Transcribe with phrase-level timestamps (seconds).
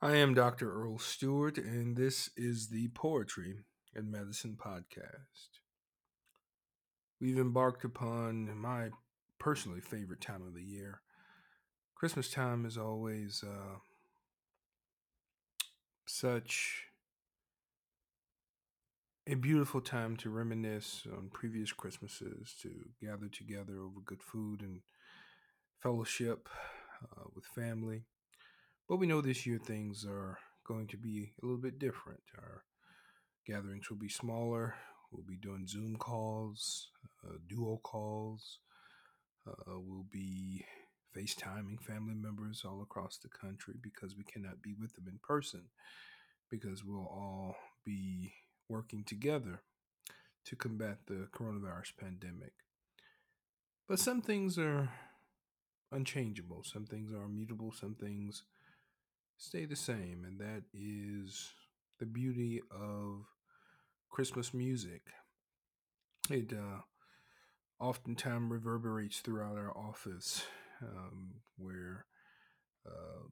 [0.00, 0.72] I am Dr.
[0.72, 3.56] Earl Stewart, and this is the Poetry
[3.96, 5.58] and Medicine Podcast.
[7.20, 8.90] We've embarked upon my
[9.40, 11.00] personally favorite time of the year.
[11.96, 13.78] Christmas time is always uh,
[16.06, 16.84] such
[19.26, 22.70] a beautiful time to reminisce on previous Christmases, to
[23.04, 24.82] gather together over good food and
[25.82, 26.48] fellowship
[27.02, 28.04] uh, with family.
[28.88, 32.20] But we know this year things are going to be a little bit different.
[32.38, 32.64] Our
[33.46, 34.74] gatherings will be smaller.
[35.12, 36.88] We'll be doing Zoom calls,
[37.26, 38.60] uh, duo calls.
[39.46, 40.64] Uh, we'll be
[41.14, 45.64] FaceTiming family members all across the country because we cannot be with them in person
[46.50, 48.32] because we'll all be
[48.70, 49.60] working together
[50.46, 52.52] to combat the coronavirus pandemic.
[53.86, 54.88] But some things are
[55.92, 58.44] unchangeable, some things are immutable, some things
[59.38, 61.50] stay the same, and that is
[61.98, 63.24] the beauty of
[64.10, 65.02] Christmas music.
[66.28, 66.80] It uh,
[67.82, 70.44] oftentimes reverberates throughout our office,
[70.82, 72.06] um, where
[72.86, 73.30] um,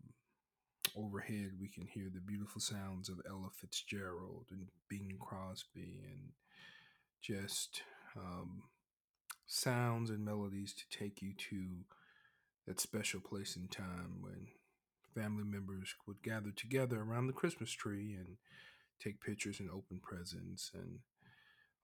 [0.96, 6.32] overhead we can hear the beautiful sounds of Ella Fitzgerald and Bing Crosby, and
[7.20, 7.82] just
[8.16, 8.62] um,
[9.46, 11.84] sounds and melodies to take you to
[12.66, 14.48] that special place in time when
[15.16, 18.36] family members would gather together around the Christmas tree and
[19.02, 21.00] take pictures and open presents, and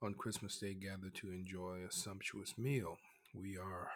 [0.02, 2.98] on Christmas Day gather to enjoy a sumptuous meal.
[3.34, 3.88] We are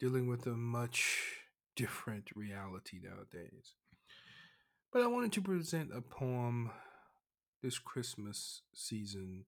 [0.00, 1.38] dealing with a much
[1.76, 3.74] different reality nowadays.
[4.92, 6.70] But I wanted to present a poem
[7.62, 9.44] this Christmas season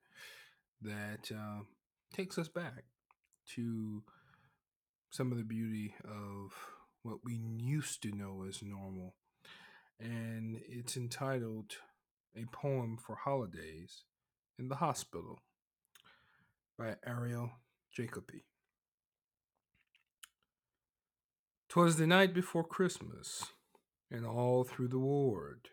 [0.83, 1.63] that uh,
[2.13, 2.85] takes us back
[3.55, 4.03] to
[5.11, 6.53] some of the beauty of
[7.07, 9.15] what we used to know as normal.
[10.01, 11.77] And it's entitled
[12.37, 14.03] A Poem for Holidays
[14.59, 15.39] in the Hospital
[16.77, 17.53] by Ariel
[17.93, 18.45] Jacoby.
[21.69, 23.45] Twas the night before Christmas,
[24.11, 25.71] and all through the ward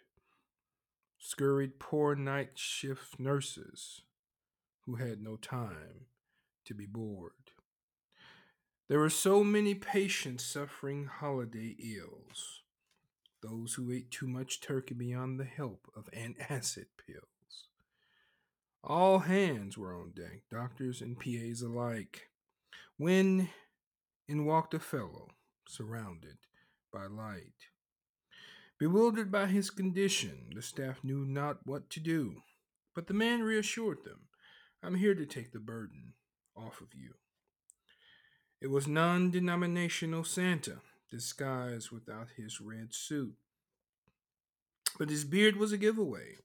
[1.20, 4.02] scurried poor night shift nurses
[4.86, 6.08] who had no time
[6.66, 7.32] to be bored.
[8.90, 12.62] There were so many patients suffering holiday ills.
[13.42, 17.68] Those who ate too much turkey beyond the help of antacid pills.
[18.84, 22.30] All hands were on deck, doctors and PAs alike,
[22.98, 23.50] when
[24.28, 25.30] in walked a fellow
[25.68, 26.38] surrounded
[26.92, 27.70] by light.
[28.78, 32.42] Bewildered by his condition, the staff knew not what to do,
[32.94, 34.28] but the man reassured them
[34.84, 36.14] I'm here to take the burden
[36.58, 37.14] off of you.
[38.64, 40.78] It was non denominational Santa,
[41.12, 43.36] disguised without his red suit.
[44.98, 46.38] But his beard was a giveaway,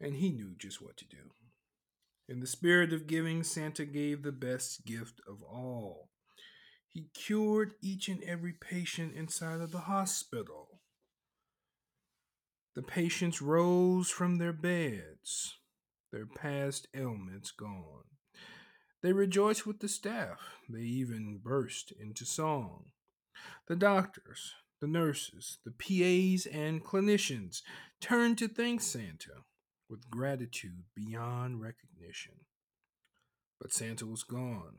[0.00, 1.32] and he knew just what to do.
[2.26, 6.08] In the spirit of giving, Santa gave the best gift of all.
[6.88, 10.80] He cured each and every patient inside of the hospital.
[12.74, 15.58] The patients rose from their beds,
[16.10, 18.15] their past ailments gone.
[19.06, 20.40] They rejoiced with the staff.
[20.68, 22.86] They even burst into song.
[23.68, 27.62] The doctors, the nurses, the PAs, and clinicians
[28.00, 29.44] turned to thank Santa
[29.88, 32.32] with gratitude beyond recognition.
[33.60, 34.78] But Santa was gone,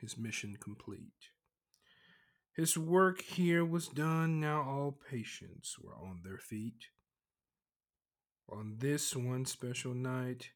[0.00, 1.28] his mission complete.
[2.56, 6.86] His work here was done, now all patients were on their feet.
[8.48, 10.52] On this one special night,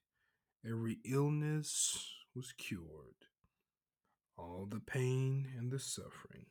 [0.67, 3.25] every illness was cured.
[4.37, 6.45] All the pain and the suffering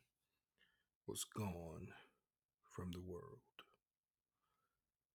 [1.06, 1.90] was gone
[2.68, 3.38] from the world.